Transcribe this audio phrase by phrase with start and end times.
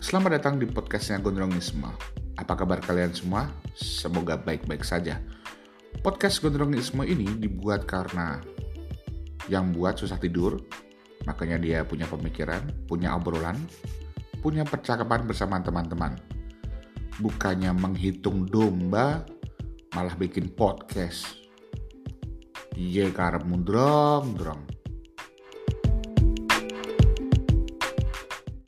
[0.00, 1.92] Selamat datang di podcastnya Gondrongisme.
[2.40, 3.52] Apa kabar kalian semua?
[3.76, 5.20] Semoga baik-baik saja.
[6.00, 8.40] Podcast Gondrongisme ini dibuat karena
[9.52, 10.56] yang buat susah tidur,
[11.28, 13.60] makanya dia punya pemikiran, punya obrolan,
[14.40, 16.16] punya percakapan bersama teman-teman.
[17.20, 19.28] Bukannya menghitung domba,
[19.92, 21.28] malah bikin podcast.
[22.72, 24.79] Iya karep mundrong, drong.